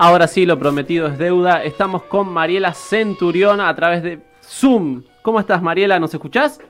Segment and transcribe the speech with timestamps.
[0.00, 1.64] Ahora sí, lo prometido es deuda.
[1.64, 5.02] Estamos con Mariela Centurión a través de Zoom.
[5.22, 5.98] ¿Cómo estás, Mariela?
[5.98, 6.60] ¿Nos escuchás?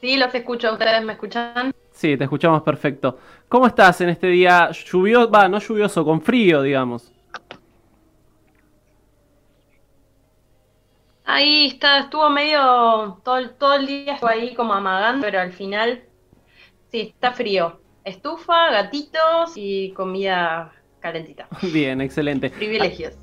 [0.00, 0.72] Sí, los escucho.
[0.72, 1.70] ¿Ustedes me escuchan?
[1.90, 3.18] Sí, te escuchamos perfecto.
[3.46, 5.30] ¿Cómo estás en este día lluvioso?
[5.30, 7.12] Va, no lluvioso, con frío, digamos.
[11.26, 16.04] Ahí está, estuvo medio, todo, todo el día estuvo ahí como amagando, pero al final,
[16.90, 17.80] sí, está frío.
[18.02, 20.72] Estufa, gatitos y comida
[21.02, 21.46] calentita.
[21.72, 22.48] Bien, excelente.
[22.50, 23.14] Privilegios.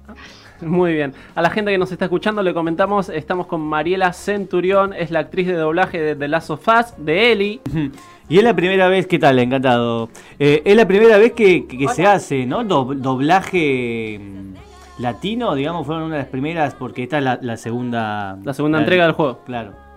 [0.61, 1.13] Muy bien.
[1.35, 5.19] A la gente que nos está escuchando le comentamos, estamos con Mariela Centurión, es la
[5.19, 7.61] actriz de doblaje de The Last of Us, de Ellie.
[8.27, 9.39] Y es la primera vez, ¿qué tal?
[9.39, 10.09] Encantado.
[10.37, 12.63] Eh, es la primera vez que, se hace, ¿no?
[12.63, 18.37] doblaje mm, latino, digamos, fueron una de las primeras, porque esta es la, segunda...
[18.43, 19.39] La segunda entrega del juego.
[19.45, 19.88] Claro.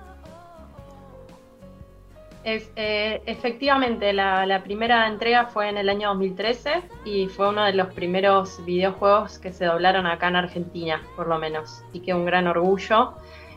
[2.45, 7.73] Es, eh, efectivamente, la, primera entrega fue en el año 2013 y fue uno de
[7.73, 11.85] los primeros videojuegos que se doblaron acá en Argentina, por lo menos.
[11.89, 13.13] Así que un gran orgullo,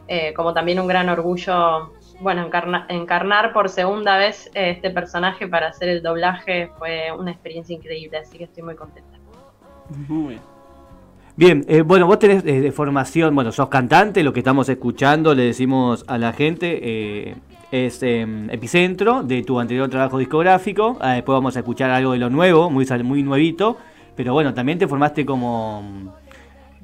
[0.07, 2.47] eh, como también un gran orgullo, bueno,
[2.89, 8.19] encarnar por segunda vez eh, este personaje para hacer el doblaje fue una experiencia increíble,
[8.19, 9.17] así que estoy muy contenta.
[10.07, 10.41] Muy bien.
[11.37, 16.05] Bien, bueno, vos tenés de formación, bueno, sos cantante, lo que estamos escuchando, le decimos
[16.07, 17.35] a la gente,
[17.71, 20.97] es em, epicentro de tu anterior trabajo discográfico.
[21.01, 23.77] Ah, después vamos a escuchar algo de lo nuevo, muy, muy nuevito.
[24.15, 26.13] Pero bueno, también te formaste como,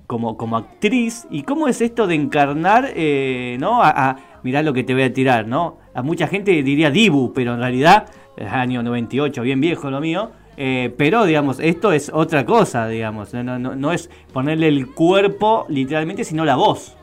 [0.08, 1.28] como, como actriz.
[1.30, 3.82] ¿Y cómo es esto de encarnar, eh, ¿no?
[3.82, 5.78] A, mirá lo que te voy a tirar, ¿no?
[5.94, 10.32] A mucha gente diría Dibu, pero en realidad es año 98, bien viejo lo mío.
[10.58, 13.34] Eh, pero, digamos, esto es otra cosa, digamos.
[13.34, 16.98] No, no, no es ponerle el cuerpo literalmente, sino la voz.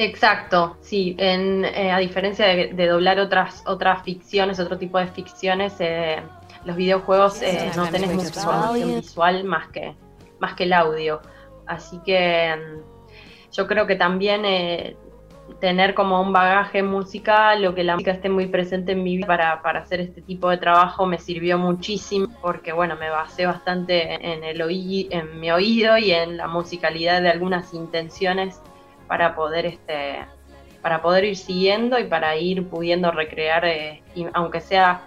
[0.00, 1.14] Exacto, sí.
[1.18, 6.22] En, eh, a diferencia de, doblar otras otras ficciones, otro tipo de ficciones, eh,
[6.64, 9.94] los videojuegos eh, no tenés mucha información visual más que
[10.38, 11.20] más que el audio.
[11.66, 14.96] Así que mm, yo creo que también
[15.60, 19.26] tener como un bagaje musical o que la música esté muy presente en mi vida
[19.26, 24.14] para, para hacer este tipo de trabajo me sirvió muchísimo porque bueno me basé bastante
[24.14, 24.62] en el
[25.10, 28.62] en mi oído y en la musicalidad de algunas intenciones
[29.10, 30.24] para poder este
[30.82, 35.02] para poder ir siguiendo y para ir pudiendo recrear, eh, aunque sea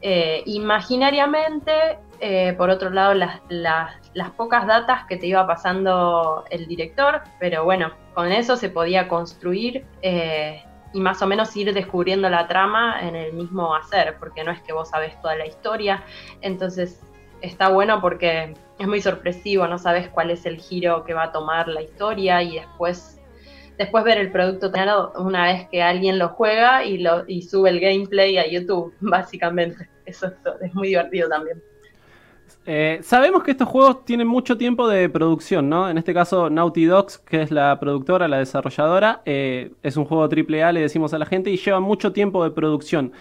[0.00, 6.66] eh, imaginariamente, eh, por otro lado, las, las, pocas datas que te iba pasando el
[6.66, 12.46] director, pero bueno, con eso se podía construir y más o menos ir descubriendo la
[12.46, 16.02] trama en el mismo hacer, porque no es que vos sabés toda la historia,
[16.40, 17.02] entonces
[17.42, 21.32] está bueno porque es muy sorpresivo, no sabes cuál es el giro que va a
[21.32, 23.13] tomar la historia y después
[23.78, 27.70] después ver el producto terminado una vez que alguien lo juega y, lo, y sube
[27.70, 29.88] el gameplay a YouTube, básicamente.
[30.06, 30.30] Eso
[30.60, 31.62] es, muy divertido también.
[32.66, 35.88] Eh, sabemos que estos juegos tienen mucho tiempo de producción, ¿no?
[35.88, 40.24] En este caso, Naughty Dogs, que es la productora, la desarrolladora, eh, es un juego
[40.24, 43.12] AAA, le decimos a la gente, y lleva mucho tiempo de producción.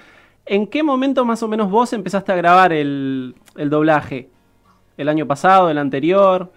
[0.45, 4.29] ¿En qué momento más o menos vos empezaste a grabar el, el doblaje?
[4.97, 6.51] ¿El año pasado, el anterior?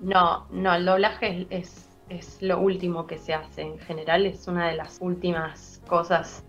[0.00, 4.68] No, no, el doblaje es, es, lo último que se hace en general, es una
[4.68, 6.44] de las últimas cosas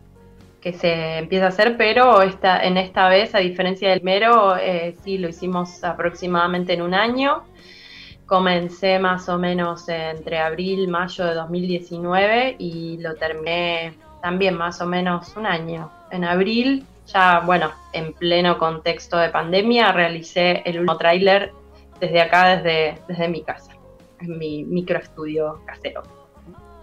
[0.62, 4.96] que se empieza a hacer, pero esta, en esta vez, a diferencia del mero, eh,
[5.04, 7.44] sí lo hicimos aproximadamente en un año.
[8.26, 14.86] Comencé más o menos entre abril, mayo de 2019 y lo terminé también más o
[14.86, 15.90] menos un año.
[16.12, 21.54] En abril, ya bueno, en pleno contexto de pandemia, realicé el último tráiler
[22.00, 23.72] desde acá, desde, desde mi casa,
[24.22, 26.04] en mi microestudio casero.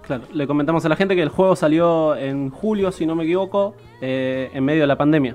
[0.03, 3.25] Claro, le comentamos a la gente que el juego salió en julio, si no me
[3.25, 5.35] equivoco, eh, en medio de la pandemia.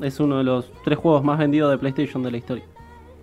[0.00, 2.64] Es uno de los tres juegos más vendidos de PlayStation de la historia.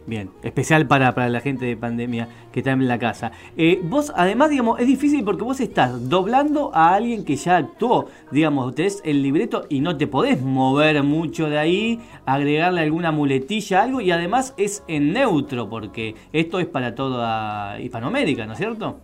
[0.08, 3.34] Bien, especial para, para, la gente de pandemia que está en la casa.
[3.58, 8.08] Eh, vos, además, digamos, es difícil porque vos estás doblando a alguien que ya actuó.
[8.32, 13.84] Digamos, tenés el libreto y no te podés mover mucho de ahí, agregarle alguna muletilla,
[13.84, 19.02] algo, y además es en neutro, porque esto es para toda Hispanoamérica, ¿no es cierto?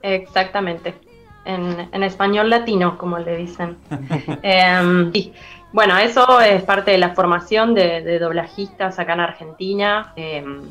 [0.00, 0.94] Exactamente.
[1.44, 3.76] En, en español latino, como le dicen.
[4.42, 5.12] eh,
[5.76, 10.14] bueno, eso es parte de la formación de, doblajistas acá en Argentina.
[10.16, 10.62] Em,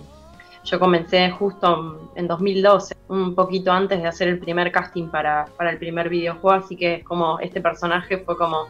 [0.63, 5.77] yo comencé justo en 2012, un poquito antes de hacer el primer casting para, el
[5.77, 8.67] primer videojuego, así que como este personaje fue como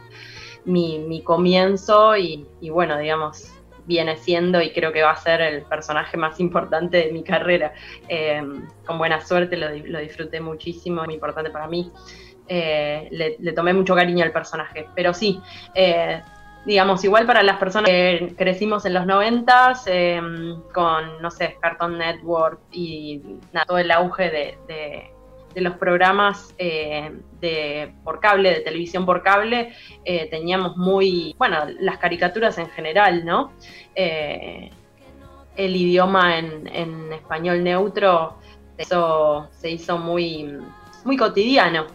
[0.66, 3.54] mi, comienzo y, bueno, digamos,
[3.86, 7.72] viene siendo y creo que va a ser el personaje más importante de mi carrera.
[8.10, 8.44] Eh,
[8.86, 11.94] con buena suerte lo, disfruté muchísimo, muy importante para mí.
[12.48, 13.10] Eh,
[13.40, 15.42] le, tomé mucho cariño al personaje, pero sí,
[15.74, 16.22] eh,
[16.66, 19.86] digamos, igual para las personas que crecimos en los noventas
[20.74, 23.22] con, no sé, Cartoon Network y
[23.68, 25.16] todo el auge de
[25.62, 31.98] los programas eh, de, por cable, de televisión por cable, eh, teníamos muy, bueno, las
[31.98, 33.54] caricaturas en general, ¿no?
[33.96, 34.70] Eh,
[35.56, 38.38] el idioma en, español neutro
[38.78, 40.58] se hizo muy,
[41.06, 41.88] muy cotidiano.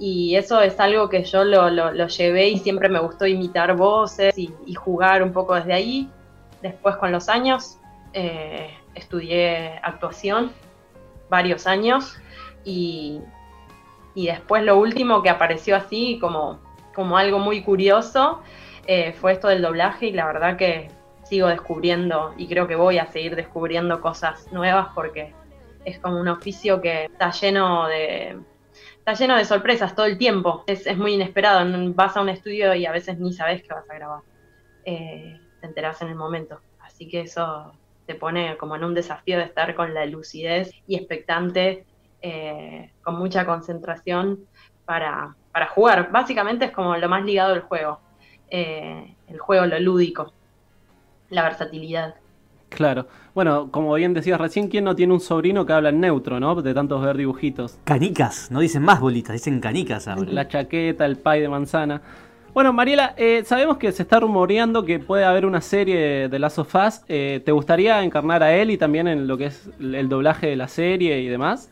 [0.00, 4.52] Y eso es algo que yo lo, llevé y siempre me gustó imitar voces y,
[4.66, 6.08] y, jugar un poco desde ahí.
[6.62, 7.78] Después con los años
[8.94, 10.52] estudié actuación
[11.28, 12.18] varios años
[12.64, 13.20] y,
[14.14, 16.60] después lo último que apareció así como,
[16.94, 18.42] como algo muy curioso
[18.86, 20.90] eh, fue esto del doblaje y la verdad que
[21.22, 25.32] sigo descubriendo y creo que voy a seguir descubriendo cosas nuevas porque
[25.84, 28.38] es como un oficio que está lleno de
[29.12, 30.62] está lleno de sorpresas todo el tiempo.
[30.66, 31.66] Es, muy inesperado.
[31.94, 34.22] Vas a un estudio y a veces ni sabes que vas a grabar.
[34.84, 36.60] Eh, te enteras en el momento.
[36.80, 37.72] Así que eso
[38.06, 41.84] te pone como en un desafío de estar con la lucidez y expectante
[42.22, 44.46] eh, con mucha concentración
[44.84, 45.34] para,
[45.74, 46.12] jugar.
[46.12, 48.00] Básicamente es como lo más ligado al juego.
[48.48, 50.32] Eh, el juego, lo lúdico,
[51.30, 52.14] la versatilidad.
[52.70, 53.06] Claro.
[53.34, 56.62] Bueno, como bien decías recién, ¿quién no tiene un sobrino que habla en neutro, no?
[56.62, 57.78] De tantos ver dibujitos.
[57.84, 60.32] Canicas, no dicen más bolitas, dicen canicas ahora.
[60.32, 62.00] La chaqueta, el pie de manzana.
[62.54, 66.58] Bueno, Mariela, eh, sabemos que se está rumoreando que puede haber una serie de Last
[66.58, 67.02] of Us.
[67.06, 70.66] ¿Te gustaría encarnar a él y también en lo que es el doblaje de la
[70.66, 71.70] serie y demás?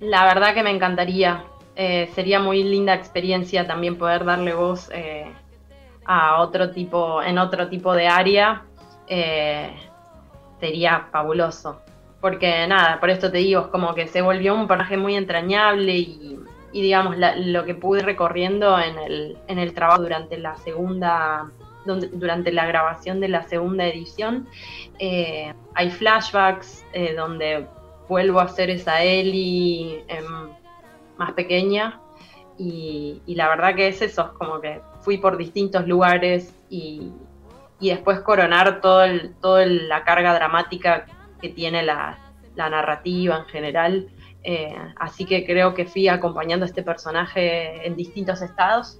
[0.00, 1.44] La verdad que me encantaría.
[1.74, 5.26] Eh, sería muy linda experiencia también poder darle voz eh,
[6.06, 8.62] a otro tipo, en otro tipo de área.
[9.08, 9.74] Eh,
[10.60, 11.80] sería fabuloso.
[12.20, 15.96] Porque nada, por esto te digo, es como que se volvió un personaje muy entrañable
[15.96, 16.38] y,
[16.72, 21.50] digamos, lo que pude recorriendo en el, en el trabajo durante la segunda
[21.84, 24.48] durante la grabación de la segunda edición.
[24.98, 26.84] hay flashbacks
[27.16, 27.68] donde
[28.08, 30.48] vuelvo a ser esa Ellie em,
[31.16, 32.00] más pequeña
[32.58, 37.12] y, la verdad que es eso, es como que fui por distintos lugares y,
[37.80, 39.06] después coronar toda
[39.40, 41.06] todo la carga dramática
[41.40, 42.18] que tiene la,
[42.56, 44.08] narrativa en general.
[44.42, 48.98] Eh, así que creo que fui acompañando a este personaje en distintos estados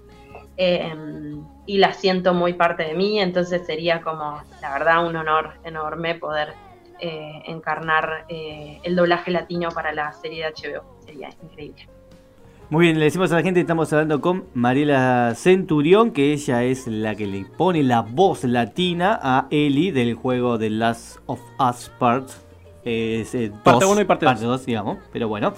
[0.57, 5.55] em, y la siento muy parte de mí, entonces sería como, la verdad, un honor
[5.65, 6.53] enorme poder
[7.01, 10.85] eh, encarnar eh, el doblaje latino para la serie de HBO.
[11.05, 11.96] Sería increíble.
[12.69, 16.89] Muy bien, le decimos a la gente, estamos hablando con Mariela Centurión, que ella es
[16.89, 21.93] la que le pone la voz latina a Ellie del juego The Last of Us
[21.97, 22.29] Part
[22.85, 24.67] eh, parte 1 y parte 2.
[24.67, 25.53] digamos, pero bueno.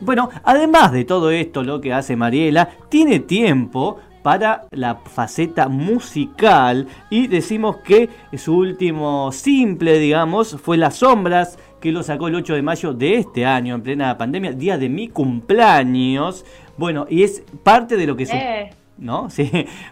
[0.00, 6.86] bueno, además de todo esto, lo que hace Mariela, tiene tiempo para la faceta musical
[7.10, 12.54] y decimos que su último simple, digamos, fue Las Sombras, que lo sacó el 8
[12.54, 16.46] de mayo de este año, en plena pandemia, día de mi cumpleaños.
[16.78, 18.22] Bueno, y es parte de lo que...
[18.22, 18.70] Eh.
[18.96, 19.28] ¿No?
[19.30, 19.50] Sí,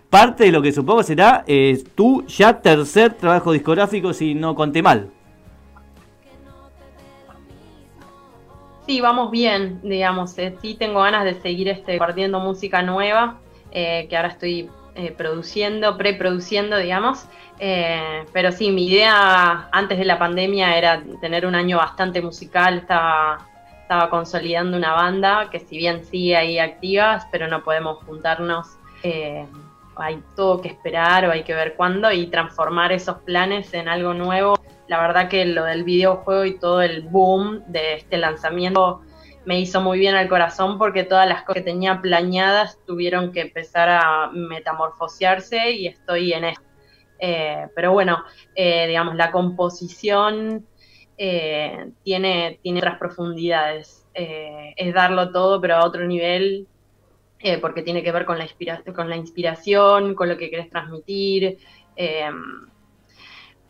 [0.09, 4.83] parte de lo que supongo será eh, tu ya tercer trabajo discográfico, si no conté
[4.83, 5.11] mal.
[8.87, 10.39] Sí, vamos bien, digamos.
[10.39, 13.39] Eh, sí tengo ganas de seguir este, compartiendo música nueva.
[13.73, 14.69] Eh, que ahora estoy
[15.01, 17.25] eh, produciendo, preproduciendo, digamos.
[17.59, 22.79] Eh, pero sí, mi idea antes de la pandemia era tener un año bastante musical,
[22.79, 23.47] estaba,
[24.11, 28.79] consolidando una banda que si bien sigue ahí activas, pero no podemos juntarnos.
[29.97, 34.15] hay todo que esperar o hay que ver cuándo y transformar esos planes en algo
[34.15, 34.55] nuevo.
[34.87, 39.03] La verdad que lo del videojuego y todo el boom de este lanzamiento
[39.45, 43.41] me hizo muy bien al corazón porque todas las cosas que tenía planeadas tuvieron que
[43.41, 46.65] empezar a metamorfosearse y estoy en esto.
[47.19, 50.67] Eh, pero bueno, eh, digamos, la composición
[51.19, 54.07] eh, tiene, tiene otras profundidades.
[54.15, 56.67] es darlo todo, pero a otro nivel,
[57.61, 58.47] porque tiene que ver con la,
[58.95, 61.59] con la inspiración, con lo que querés transmitir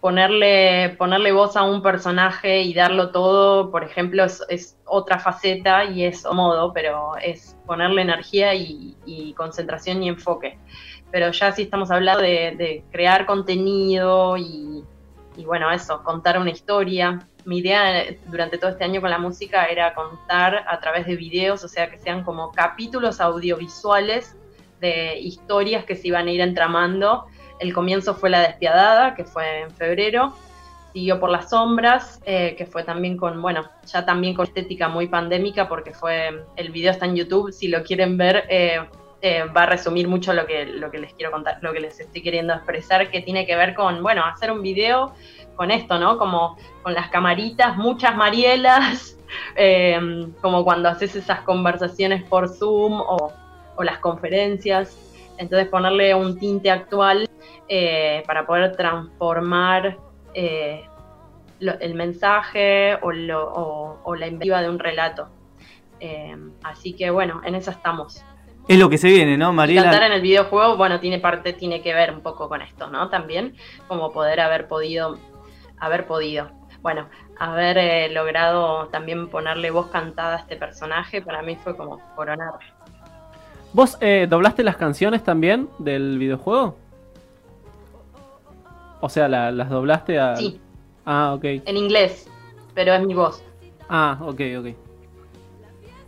[0.00, 6.04] ponerle, ponerle voz a un personaje y darlo todo, por ejemplo, es, otra faceta y
[6.04, 10.58] es modo, pero es ponerle energía y, concentración y enfoque.
[11.10, 14.84] Pero ya si estamos hablando de, crear contenido y,
[15.44, 17.20] bueno, eso, contar una historia.
[17.44, 21.64] Mi idea durante todo este año con la música era contar a través de videos,
[21.64, 24.36] o sea, que sean como capítulos audiovisuales
[24.80, 27.26] de historias que se iban a ir entramando.
[27.60, 30.34] El comienzo fue La Despiadada, que fue en febrero,
[30.92, 35.08] siguió por Las Sombras, eh, que fue también con, bueno, ya también con estética muy
[35.08, 38.80] pandémica, porque fue, el video está en YouTube, si lo quieren ver, eh,
[39.22, 42.00] eh, va a resumir mucho lo que, lo que les quiero contar, lo que les
[42.00, 45.14] estoy queriendo expresar, que tiene que ver con, bueno, hacer un video
[45.54, 46.16] con esto, ¿no?
[46.16, 49.18] Como con las camaritas, muchas Marielas,
[50.40, 53.30] como cuando haces esas conversaciones por Zoom o,
[53.76, 55.09] o las conferencias.
[55.40, 57.28] Entonces ponerle un tinte actual
[58.26, 59.96] para poder transformar
[60.34, 60.84] eh,
[61.60, 65.28] el mensaje o, la inventiva de un relato.
[66.00, 68.24] Eh, así que bueno, en eso estamos.
[68.68, 69.82] Es lo que se viene, ¿no, Mariela?
[69.82, 73.08] cantar en el videojuego, bueno, tiene parte, tiene que ver un poco con esto, ¿no?
[73.10, 73.56] También,
[73.88, 75.18] como poder haber podido,
[75.78, 81.56] haber podido, bueno, haber eh, logrado también ponerle voz cantada a este personaje, para mí
[81.56, 82.52] fue como coronar.
[83.72, 83.98] ¿Vos
[84.28, 86.76] doblaste las canciones también del videojuego?
[89.00, 90.36] O sea, las doblaste a.
[90.36, 90.60] Sí.
[91.04, 91.44] Ah, ok.
[91.44, 92.28] En inglés,
[92.74, 93.42] pero es mi voz.
[93.88, 94.66] Ah, ok, ok.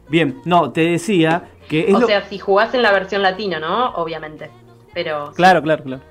[0.09, 1.93] Bien, no, te decía que.
[1.95, 3.95] o sea, si jugás en la versión latina, ¿no?
[3.95, 4.51] Obviamente.
[4.93, 5.33] Pero.
[5.35, 6.03] Claro, claro, claro.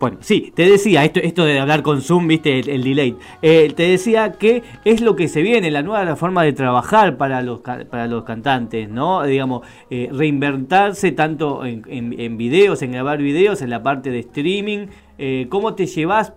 [0.00, 3.16] Bueno, sí, te decía, esto, esto de hablar con Zoom, viste, el, delay.
[3.42, 7.42] Eh, te decía que es lo que se viene, la nueva forma de trabajar para
[7.42, 9.22] los, para los cantantes, ¿no?
[9.24, 14.86] Digamos, eh, reinventarse tanto en, en, videos, en grabar videos, en la parte de streaming.
[15.18, 16.32] Eh, ¿Cómo te llevas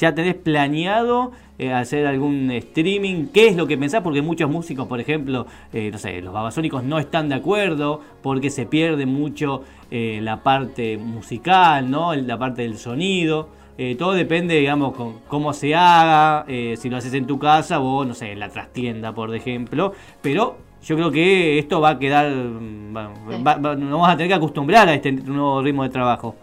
[0.00, 3.26] ¿Ya tenés planeado eh, hacer algún streaming?
[3.26, 4.02] ¿Qué es lo que pensás?
[4.02, 8.66] Porque muchos músicos, por ejemplo, no sé, los babasónicos no están de acuerdo porque se
[8.66, 12.14] pierde mucho eh, la parte musical, ¿no?
[12.14, 13.50] La parte del sonido.
[13.98, 18.14] todo depende, digamos, con cómo se haga, si lo haces en tu casa o, no
[18.14, 19.92] sé, en la trastienda, por ejemplo.
[20.20, 24.88] Pero yo creo que esto va a quedar, mm, nos vamos a tener que acostumbrar
[24.88, 26.36] a este nuevo ritmo de trabajo.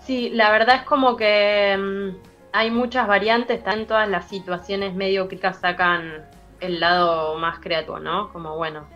[0.00, 2.16] Sí, la verdad es como que mm,
[2.52, 6.24] hay muchas variantes, están todas las situaciones medio críticas sacan
[6.60, 8.32] el lado más creativo, ¿no?
[8.32, 8.88] Como bueno,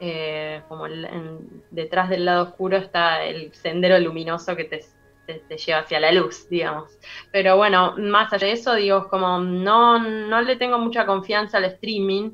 [0.00, 0.86] eh, como
[1.70, 4.84] detrás del lado oscuro está el sendero luminoso que te,
[5.26, 6.98] te, lleva hacia la luz, digamos.
[7.32, 11.64] Pero bueno, más allá de eso, digo, como no, no le tengo mucha confianza al
[11.64, 12.32] streaming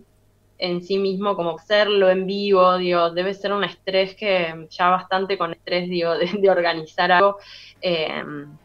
[0.59, 5.37] en sí mismo, como hacerlo en vivo, digo, debe ser un estrés que ya bastante
[5.37, 7.39] con estrés, digo, de organizar algo
[7.87, 8.57] Em,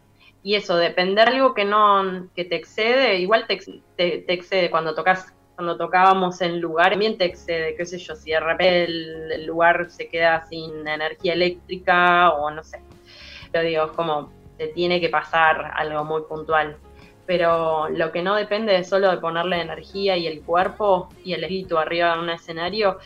[0.44, 3.60] y eso, depender de algo que no que te excede, igual te,
[3.98, 8.39] excede cuando tocas cuando tocábamos en lugar, también te excede, qué sé yo, si de
[8.39, 12.80] repente el, lugar se queda sin energía eléctrica o no sé.
[13.51, 16.78] Pero digo, es como te tiene que pasar algo muy puntual.
[17.25, 21.44] Pero lo que no depende es solo de ponerle energía y el cuerpo y el
[21.44, 22.98] espíritu arriba en un escenario,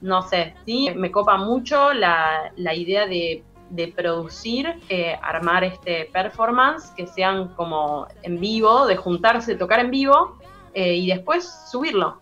[0.00, 6.10] no sé, sí, me copa mucho la, la idea de de producir, eh, armar este
[6.12, 10.39] performance que sean como en vivo, de juntarse, tocar en vivo
[10.74, 12.20] eh, y después subirlo.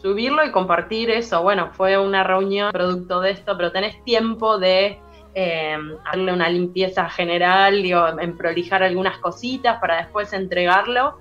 [0.00, 1.42] Subirlo y compartir eso.
[1.42, 4.98] Bueno, fue una reunión producto de esto, pero tenés tiempo de
[5.34, 11.18] eh, darle una limpieza general, digo, en prolijar algunas cositas para después entregarlo.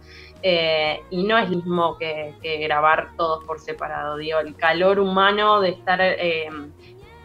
[1.10, 2.36] y no es mismo que,
[2.68, 4.18] grabar todos por separado.
[4.18, 6.00] Digo, el calor humano de estar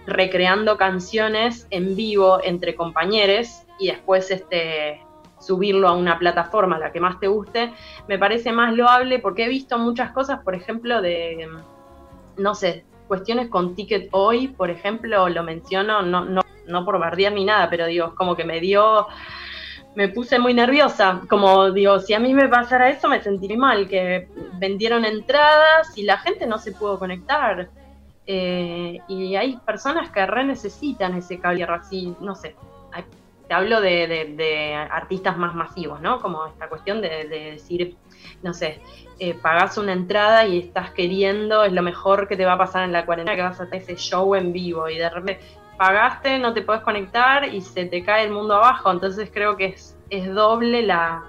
[0.07, 5.01] recreando canciones en vivo entre compañeros y después este,
[5.43, 7.73] subirlo a una plataforma, la que más te guste,
[8.09, 11.49] me parece más loable porque he visto muchas cosas, por ejemplo, de,
[12.37, 17.33] no sé, cuestiones con Ticket Hoy, por ejemplo, lo menciono, no, no, no por bardear
[17.33, 19.07] ni nada, pero digo, como que me dio,
[19.95, 23.89] me puse muy nerviosa, como digo, si a mí me pasara eso me sentiría mal,
[23.89, 27.69] que vendieron entradas y la gente no se pudo conectar.
[28.25, 32.55] Eh, y hay personas que re necesitan ese cable así, no sé.
[33.53, 36.23] Te hablo de, artistas más masivos, ¿no?
[36.23, 37.99] Como esta cuestión de, decir,
[38.43, 38.81] no sé,
[39.19, 42.85] eh, pagás una entrada y estás queriendo, es lo mejor que te va a pasar
[42.85, 45.45] en la cuarentena, que vas a hacer ese show en vivo y de repente
[45.77, 48.91] pagaste, no te puedes conectar y se te cae el mundo abajo.
[48.91, 49.77] Entonces creo que
[50.09, 51.23] es, doble la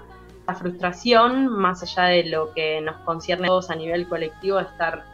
[0.58, 5.04] frustración, más allá de lo que nos concierne a todos a nivel colectivo, de estar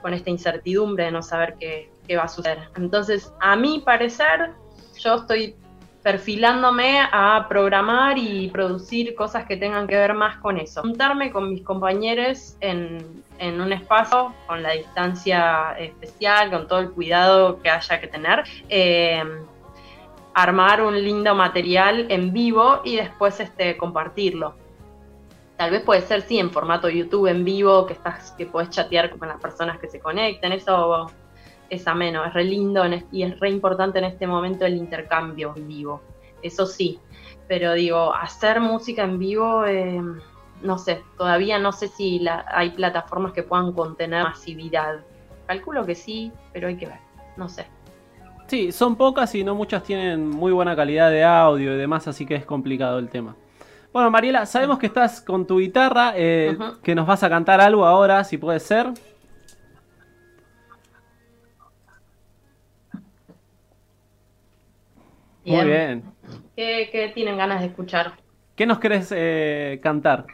[0.00, 2.70] con esta incertidumbre de no saber qué, va a suceder.
[2.74, 4.52] Entonces, a mi parecer,
[4.98, 5.54] yo estoy
[6.08, 10.80] perfilándome a programar y producir cosas que tengan que ver más con eso.
[10.80, 13.22] Juntarme con mis compañeros en,
[13.60, 18.42] un espacio con la distancia especial, con todo el cuidado que haya que tener.
[18.70, 19.22] Eh,
[20.32, 24.54] armar un lindo material en vivo y después este, compartirlo.
[25.58, 29.10] Tal vez puede ser, sí, en formato YouTube en vivo, que estás, que puedes chatear
[29.10, 31.10] con las personas que se conectan, eso
[31.70, 32.82] es ameno, es re lindo
[33.12, 36.00] y es re importante en este momento el intercambio en vivo,
[36.42, 36.98] eso sí,
[37.48, 40.02] pero digo, hacer música en vivo, eh,
[40.62, 45.00] no sé, todavía no sé si hay plataformas que puedan contener masividad.
[45.46, 46.98] Calculo que sí, pero hay que ver,
[47.36, 47.66] no sé.
[48.48, 52.26] Sí, son pocas y no muchas tienen muy buena calidad de audio y demás, así
[52.26, 53.34] que es complicado el tema.
[53.92, 57.86] Bueno, Mariela, sabemos que estás con tu guitarra, eh, que nos vas a cantar algo
[57.86, 58.92] ahora, si puede ser.
[65.48, 66.04] Muy bien.
[66.56, 68.12] ¿Qué, tienen ganas de escuchar?
[68.54, 70.26] ¿Qué nos querés eh, cantar?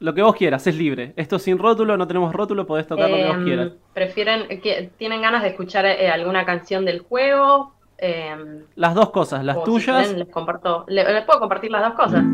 [0.00, 1.12] Lo que vos quieras, es libre.
[1.16, 3.72] Esto sin rótulo, no tenemos rótulo, podés tocar lo que vos em, quieras.
[3.94, 7.74] ¿Prefieren, que, tienen ganas de escuchar eh, alguna canción del juego?
[7.96, 10.12] Em, las dos cosas, las tuyas.
[10.12, 12.24] les comparto, les puedo compartir las dos cosas.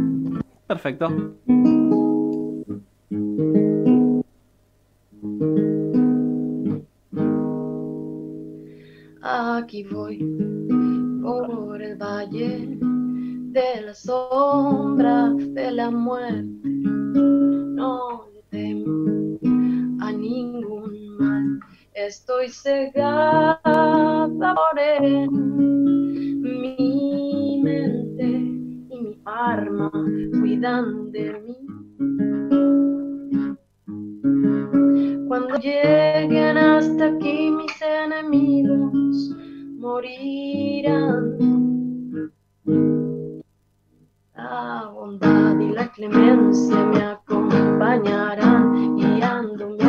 [0.66, 1.08] Perfecto.
[9.56, 10.18] Aquí voy
[11.23, 16.68] por el valle de la sombra de la muerte.
[16.68, 19.38] No le temo
[20.00, 21.61] a ningún mal.
[21.92, 23.61] Estoy cegada
[24.40, 25.30] por él.
[25.30, 29.92] Mi mente y mi arma
[30.40, 31.56] cuidan de mí.
[35.28, 39.35] Cuando lleguen hasta aquí mis enemigos
[39.78, 41.38] morirán.
[44.37, 49.84] La bondad y la clemencia me acompañarán guiándome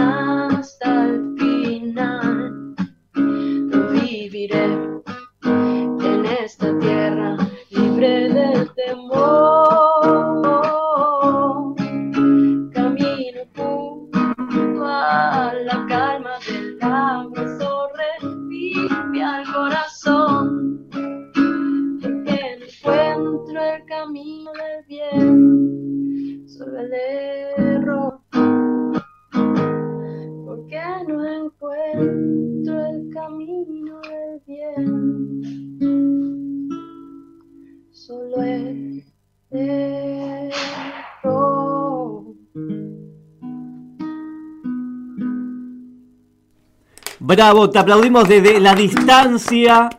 [47.36, 49.90] Bravo, te aplaudimos desde la distancia.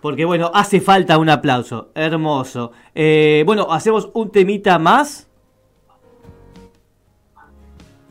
[0.00, 1.90] Porque bueno, hace falta un aplauso.
[1.94, 2.72] Hermoso.
[2.94, 5.28] Eh, bueno, hacemos un temita más.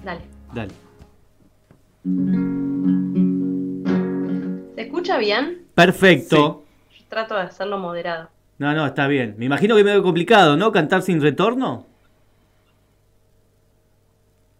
[0.04, 0.22] Dale.
[0.54, 0.72] Dale.
[4.76, 5.65] ¿Se escucha bien?
[5.74, 6.63] Perfecto.
[6.96, 8.30] Yo trato de hacerlo moderado.
[8.60, 9.34] No, no, está bien.
[9.39, 10.72] Me imagino que es medio complicado, ¿no?
[10.72, 11.88] Cantar sin retorno.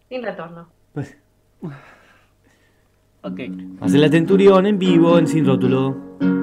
[0.10, 0.67] Sin retorno.
[0.93, 1.15] Pues...
[3.79, 6.37] Hace la Tenturión en vivo, en Sin Rótulo.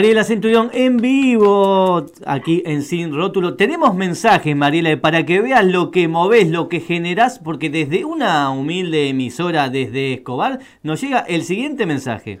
[0.00, 3.56] Mariela Centurión en vivo, aquí en Sin Rótulo.
[3.56, 8.48] Tenemos mensajes, Mariela, para que veas lo que movés, lo que generás, porque desde una
[8.48, 12.40] humilde emisora desde Escobar nos llega el siguiente mensaje.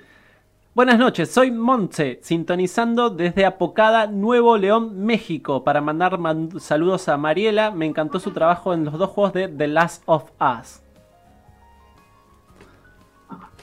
[0.74, 7.18] Buenas noches, soy Montse, sintonizando desde Apocada, Nuevo León, México, para mandar man- saludos a
[7.18, 7.72] Mariela.
[7.72, 10.80] Me encantó su trabajo en los dos juegos de The Last of Us.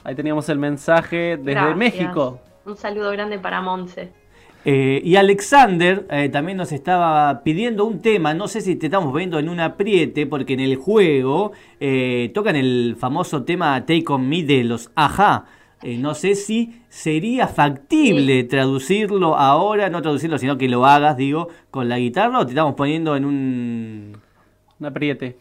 [0.04, 1.76] Ahí teníamos el mensaje desde Gracias.
[1.76, 2.38] México.
[2.68, 4.12] Un saludo grande para Monse.
[4.66, 9.14] Eh, y Alexander eh, también nos estaba pidiendo un tema, no sé si te estamos
[9.14, 14.28] viendo en un apriete, porque en el juego eh, tocan el famoso tema Take On
[14.28, 15.46] Me de los Aja.
[15.80, 21.48] Eh, no sé si sería factible traducirlo ahora, no traducirlo, sino que lo hagas, digo,
[21.70, 24.18] con la guitarra o te estamos poniendo en un...
[24.78, 25.38] Un apriete.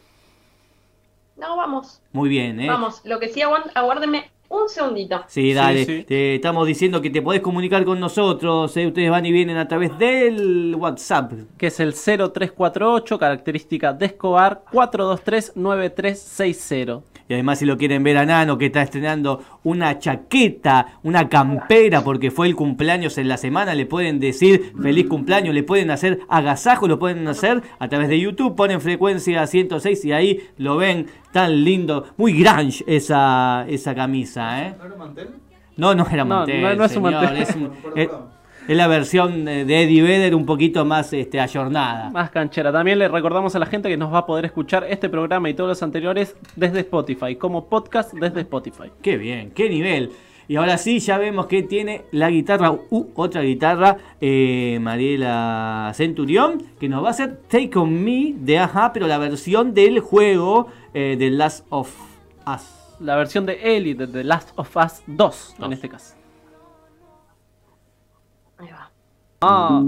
[1.36, 2.68] No, vamos, Muy bien, ¿eh?
[2.68, 3.02] vamos.
[3.04, 5.24] Lo que sí, aguárdenme un segundito.
[5.28, 5.86] Sí, dale.
[5.86, 6.06] sí.
[6.08, 8.76] Te estamos diciendo que te podés comunicar con nosotros.
[8.78, 8.88] ¿eh?
[8.88, 11.34] Ustedes van y vienen a través del WhatsApp.
[11.58, 17.02] Que es el 0348, característica de Escobar, 4239360.
[17.30, 22.02] Y además si lo quieren ver a Nano que está estrenando una chaqueta, una campera
[22.04, 26.20] porque fue el cumpleaños en la semana, le pueden decir feliz cumpleaños, le pueden hacer
[26.30, 31.08] agasajo, lo pueden hacer a través de YouTube, ponen frecuencia 106 y ahí lo ven
[31.34, 34.76] tan lindo, muy grunge esa, esa camisa, ¿eh?
[34.78, 35.30] ¿No era mantel?
[35.76, 37.38] No, no era No, mantel, no- no es un mantel.
[37.42, 38.10] es, un- es-.
[38.68, 42.10] Es la versión de Eddie Vedder un poquito más este, ayornada.
[42.10, 42.72] Más canchera.
[42.72, 45.54] También le recordamos a la gente que nos va a poder escuchar este programa y
[45.54, 48.92] todos los anteriores desde Spotify, como podcast desde Spotify.
[49.02, 50.12] Qué bien, qué nivel.
[50.50, 56.64] Y ahora sí, ya vemos que tiene la guitarra, uh, otra guitarra, eh, Mariela Centurión,
[56.80, 60.68] que nos va a hacer Take On Me de Aja, pero la versión del juego
[60.94, 61.94] eh, de Last of
[62.46, 62.64] Us.
[63.00, 65.74] La versión de Ellie de The Last of Us 2, en Dos.
[65.74, 66.17] este caso.
[68.60, 69.84] Ah,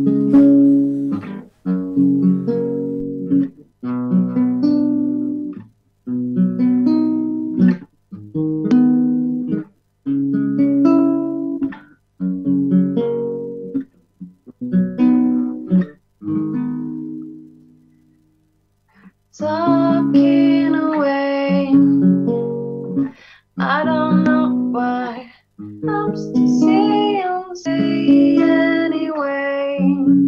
[19.37, 21.73] Talking away.
[23.57, 23.98] I don't
[29.79, 30.18] bem.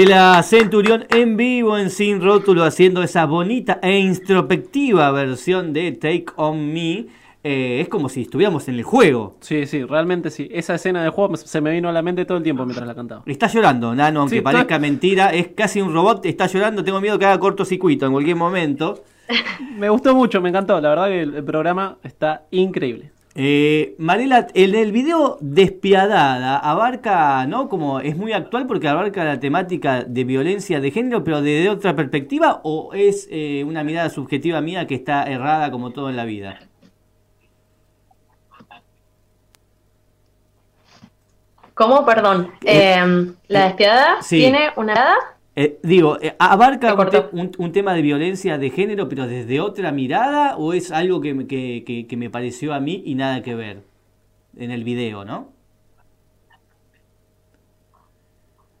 [0.00, 6.24] Mariela Centurión en vivo en Sin Rótulo haciendo esa bonita e introspectiva versión de Take
[6.36, 7.04] On Me.
[7.44, 9.36] Eh, es como si estuviéramos en el juego.
[9.40, 10.48] Sí, sí, realmente sí.
[10.50, 12.94] Esa escena de juego se me vino a la mente todo el tiempo mientras la
[12.94, 13.24] cantaba.
[13.26, 15.34] Está llorando, Nano, aunque parezca mentira.
[15.34, 16.82] Es casi un robot, está llorando.
[16.82, 19.04] Tengo miedo que haga cortocircuito en cualquier momento.
[19.76, 20.80] me gustó mucho, me encantó.
[20.80, 23.12] La verdad que el programa está increíble.
[23.36, 23.96] Eh,
[24.54, 27.68] el video Despiadada abarca, ¿no?
[27.68, 31.94] Como es muy actual porque abarca la temática de violencia de género, pero desde otra
[31.94, 36.24] perspectiva, o es eh, una mirada subjetiva mía que está errada como todo en la
[36.24, 36.58] vida?
[41.74, 42.04] ¿Cómo?
[42.04, 42.52] Perdón.
[42.64, 45.39] Eh, eh ¿La despiadada tiene una mirada?
[45.62, 46.96] Eh, digo, eh, ¿abarca
[47.32, 50.56] un, tema de violencia de género, pero desde otra mirada?
[50.56, 51.36] ¿O es algo que,
[52.08, 53.82] que, me pareció a mí y nada que ver
[54.56, 55.52] en el video, no?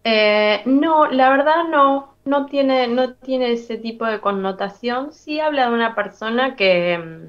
[0.04, 5.12] Eh, no, la verdad no, no tiene, no tiene ese tipo de connotación.
[5.12, 7.28] Sí habla de una persona que,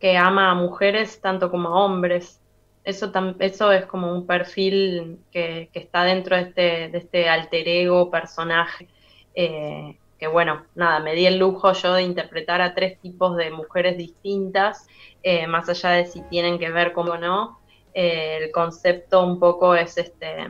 [0.00, 2.42] que ama a mujeres tanto como a hombres
[2.84, 8.10] eso, eso es como un perfil que, está dentro de este, de este alter ego
[8.10, 8.88] personaje.
[9.34, 13.50] Eh, que bueno, nada, me di el lujo yo de interpretar a tres tipos de
[13.50, 14.86] mujeres distintas,
[15.22, 17.58] eh, más allá de si tienen que ver como no.
[17.94, 20.48] Eh, el concepto un poco es este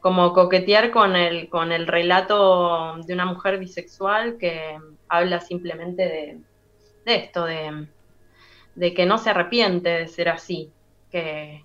[0.00, 4.76] como coquetear con el, con el relato de una mujer bisexual que
[5.08, 6.38] habla simplemente de,
[7.06, 7.86] de esto, de,
[8.74, 10.72] de que no se arrepiente de ser así,
[11.12, 11.64] que,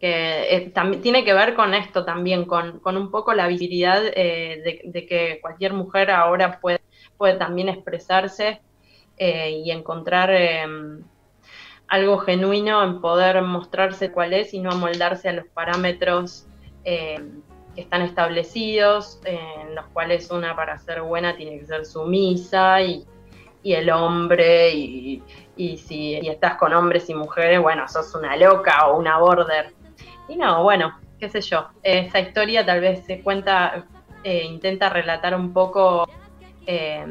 [0.00, 5.38] eh, tiene que ver con esto también, con, un poco la visibilidad eh, de, que
[5.40, 6.80] cualquier mujer ahora puede,
[7.16, 8.60] puede también expresarse
[9.16, 11.02] eh, y encontrar em,
[11.88, 16.46] algo genuino en poder mostrarse cuál es y no amoldarse a los parámetros
[16.84, 17.42] em,
[17.74, 23.06] que están establecidos, en los cuales una para ser buena tiene que ser sumisa y,
[23.62, 25.22] y el hombre y,
[25.56, 29.74] y si estás con hombres y mujeres, bueno, sos una loca o una border.
[30.28, 33.86] Y no, bueno, qué sé yo, esa historia tal vez se cuenta,
[34.24, 36.08] eh, intenta relatar un poco
[36.66, 37.04] eh,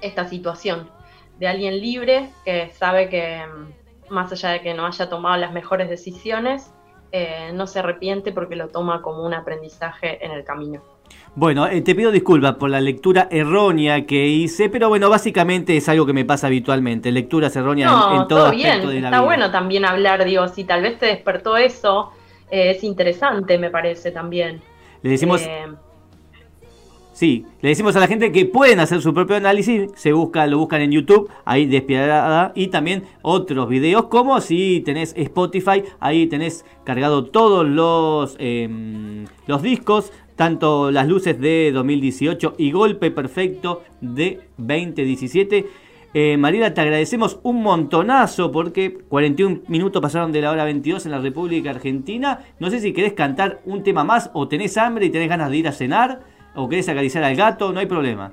[0.00, 0.90] esta situación
[1.38, 5.52] de alguien libre que sabe que mm, más allá de que no haya tomado las
[5.52, 6.72] mejores decisiones,
[7.12, 10.82] eh, no se arrepiente porque lo toma como un aprendizaje en el camino.
[11.36, 15.88] Bueno, eh, te pido disculpas por la lectura errónea que hice, pero bueno, básicamente es
[15.88, 19.84] algo que me pasa habitualmente, lecturas erróneas en, todo, aspecto de la está bueno también
[19.84, 22.10] hablar, digo, si tal vez te despertó eso,
[22.50, 24.60] eh, es interesante, me parece también.
[25.02, 25.42] Le decimos...
[25.42, 25.66] Eh,
[27.12, 30.58] sí, le decimos a la gente que pueden hacer su propio análisis, se busca, lo
[30.58, 36.64] buscan en YouTube, ahí despiadada, y también otros videos, como si tenés Spotify, ahí tenés
[36.82, 44.40] cargado todos los, em, los discos tanto las luces de 2018 y golpe perfecto de
[44.56, 45.66] 2017.
[46.14, 51.18] Eh, te agradecemos un montonazo porque 41 minutos pasaron de la hora 22 en la
[51.18, 52.38] República Argentina.
[52.58, 55.58] No sé si querés cantar un tema más o tenés hambre y tenés ganas de
[55.58, 56.22] ir a cenar
[56.54, 58.32] o querés acariciar al gato, no hay problema.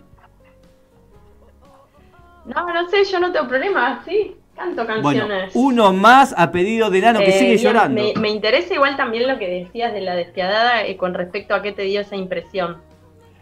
[2.46, 4.34] No, no sé, yo no tengo problema, sí.
[4.58, 5.52] Canto canciones.
[5.54, 8.02] uno más a pedido de Nano que eh, sigue llorando.
[8.20, 11.74] Me, interesa igual también lo que decías de la despiadada eh, con respecto a qué
[11.74, 12.78] te dio esa impresión.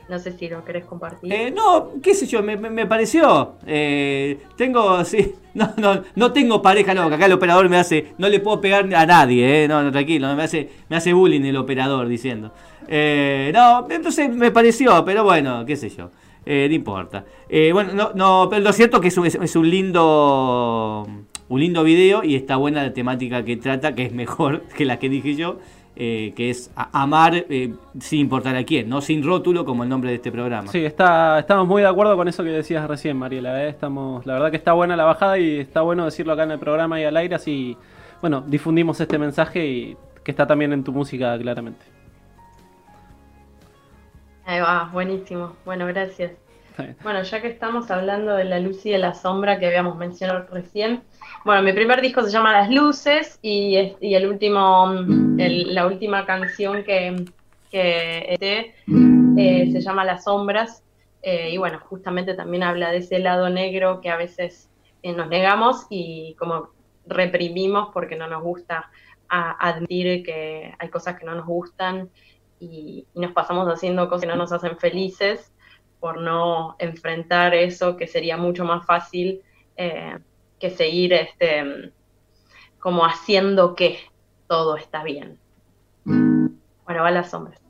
[0.09, 1.31] No sé si lo querés compartir.
[1.33, 3.55] Eh, no, qué sé yo, me, pareció.
[4.57, 8.27] tengo, sí, no, no, no tengo pareja, no, que acá el operador me hace, no
[8.27, 11.55] le puedo pegar a nadie, eh, no, no, tranquilo, me hace, me hace bullying el
[11.55, 12.51] operador diciendo.
[12.89, 16.11] no, entonces me pareció, pero bueno, qué sé yo.
[16.45, 17.25] Eh, no importa.
[17.49, 19.07] Eh, bueno, no, no, pero lo cierto es que
[19.43, 21.07] es un, lindo
[21.49, 24.99] un lindo video y está buena la temática que trata, que es mejor que la
[24.99, 25.57] que dije yo,
[25.95, 27.45] eh, que es amar
[27.99, 30.71] sin importar a quién, no sin rótulo como el nombre de este programa.
[30.71, 33.65] Sí, está, estamos muy de acuerdo con eso que decías recién, Mariela.
[33.65, 36.59] Estamos, la verdad que está buena la bajada y está bueno decirlo acá en el
[36.59, 37.75] programa y al aire, así,
[38.21, 41.94] bueno, difundimos este mensaje y que está también en tu música claramente.
[44.45, 45.55] Ahí va, buenísimo.
[45.65, 46.33] Bueno, gracias.
[47.03, 50.45] Bueno, ya que estamos hablando de la luz y de la sombra que habíamos mencionado
[50.51, 51.01] recién,
[51.45, 54.93] bueno, mi primer disco se llama Las Luces y, el último,
[55.37, 57.25] la última canción que,
[57.71, 58.73] que
[59.37, 60.83] eh, se llama Las Sombras
[61.21, 64.69] eh, y bueno, justamente también habla de ese lado negro que a veces
[65.01, 66.69] eh, nos negamos y como
[67.07, 68.91] reprimimos porque no nos gusta
[69.27, 72.09] admitir que hay cosas que no nos gustan
[72.59, 75.51] y, nos pasamos haciendo cosas que no nos hacen felices
[75.99, 79.41] por no enfrentar eso, que sería mucho más fácil
[79.77, 80.17] eh,
[80.59, 81.91] que seguir este,
[82.79, 83.99] como haciendo que
[84.47, 85.39] todo está bien.
[86.03, 87.61] Bueno, va las sombras.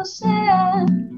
[0.00, 1.09] ocean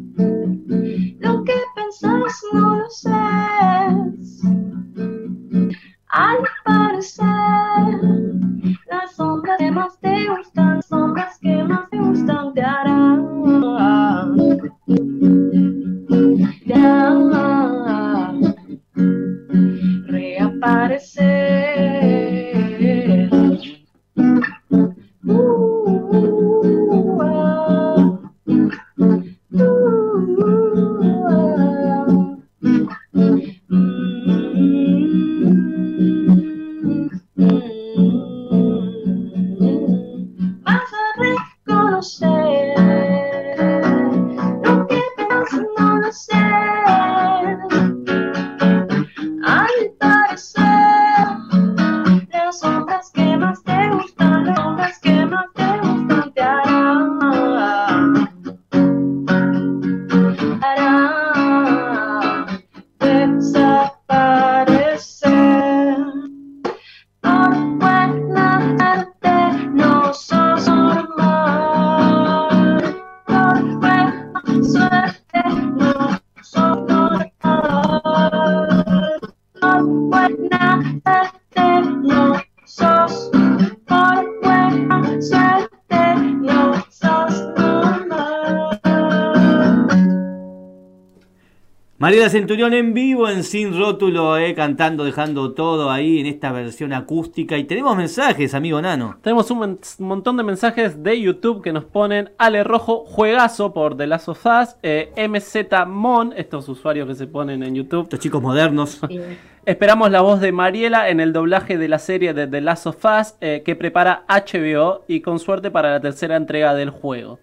[92.02, 96.92] Mariela Centurión en vivo, en Sin Rótulo, eh, cantando, dejando todo ahí en esta versión
[96.92, 97.56] acústica.
[97.56, 99.18] Y tenemos mensajes, amigo Nano.
[99.22, 104.08] Tenemos un montón de mensajes de YouTube que nos ponen Ale Rojo, juegazo por The
[104.08, 108.02] Last of Us, eh, MZ Mon, estos usuarios que se ponen en YouTube.
[108.02, 108.98] Estos chicos modernos.
[109.64, 113.04] Esperamos la voz de Mariela en el doblaje de la serie de The Last of
[113.04, 117.38] Us eh, que prepara HBO y con suerte para la tercera entrega del juego.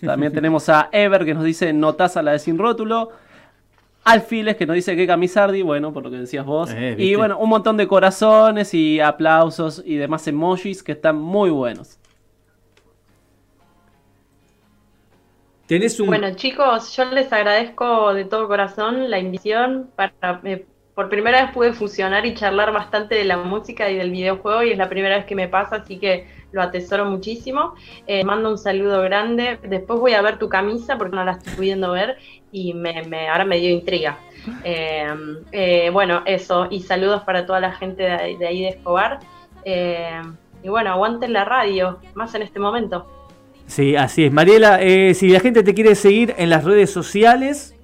[0.00, 3.10] También tenemos a Ever que nos dice notas a la de Sin Rótulo.
[4.04, 6.70] Alfiles que nos dice que Camisardi, bueno, por lo que decías vos.
[6.72, 11.50] Eh, y bueno, un montón de corazones y aplausos y demás emojis que están muy
[11.50, 11.98] buenos.
[15.66, 16.08] ¿Tenés un...
[16.08, 19.90] Bueno, chicos, yo les agradezco de todo corazón la invitación.
[19.94, 24.10] Para, eh, por primera vez pude fusionar y charlar bastante de la música y del
[24.10, 27.74] videojuego y es la primera vez que me pasa, así que lo atesoro muchísimo.
[28.06, 29.58] Eh, mando un saludo grande.
[29.62, 32.18] Después voy a ver tu camisa porque no la estoy pudiendo ver
[32.52, 34.18] y me, ahora me dio intriga.
[34.64, 35.06] Eh,
[35.52, 36.66] eh, bueno, eso.
[36.70, 39.20] Y saludos para toda la gente de, ahí de Escobar.
[39.64, 43.06] y bueno, aguanten la radio, más en este momento.
[43.66, 44.32] Sí, así es.
[44.32, 44.80] Mariela,
[45.14, 47.76] si la gente te quiere seguir en las redes sociales,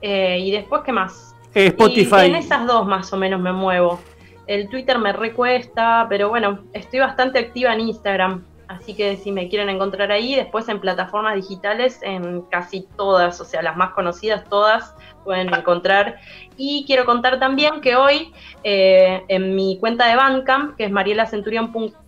[0.00, 1.36] Eh, y después, ¿qué más?
[1.54, 2.26] Eh, Spotify.
[2.26, 4.00] en esas dos más o menos me muevo.
[4.46, 8.44] El Twitter me recuesta, pero bueno, estoy bastante activa en Instagram.
[8.66, 13.44] Así que si me quieren encontrar ahí, después en plataformas digitales, en casi todas, o
[13.44, 16.18] sea, las más conocidas todas, pueden encontrar.
[16.56, 18.32] Y quiero contar también que hoy
[18.62, 20.90] eh, en mi cuenta de Bandcamp, que es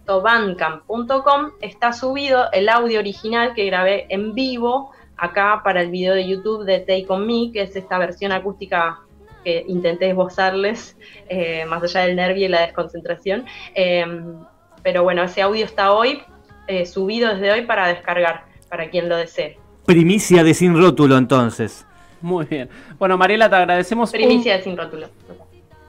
[0.07, 6.27] marielacenturion.bandcamp.com, está subido el audio original que grabé en vivo acá para el video de
[6.27, 9.01] YouTube de Take On Me, que es esta versión acústica
[9.45, 10.97] que intenté esbozarles,
[11.29, 13.45] eh, más allá del nervio y la desconcentración.
[13.75, 14.37] Em,
[14.83, 16.23] pero bueno, ese audio está hoy
[16.69, 19.59] eh, subido desde hoy para descargar, para quien lo desee.
[19.85, 21.87] Primicia de Sin Rótulo, entonces.
[22.21, 22.69] Muy bien.
[22.99, 24.11] Bueno, Mariela, te agradecemos.
[24.11, 25.09] Primicia de Sin Rótulo.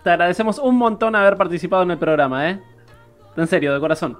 [0.03, 2.59] Te agradecemos un montón haber participado en el programa, ¿eh?
[3.37, 4.17] En serio, de corazón.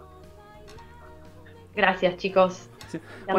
[1.76, 2.70] Gracias, chicos.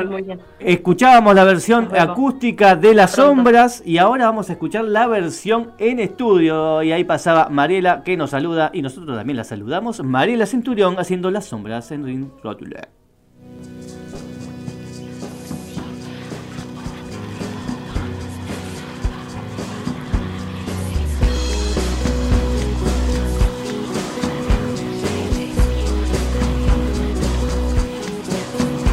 [0.08, 0.40] muy bien.
[0.58, 6.00] Escuchábamos la versión acústica de Las Sombras y ahora vamos a escuchar la versión en
[6.00, 6.82] estudio.
[6.82, 10.02] Y ahí pasaba Mariela que nos saluda y nosotros también la saludamos.
[10.04, 12.76] Mariela Centurión haciendo Las Sombras en Ring Rótulo.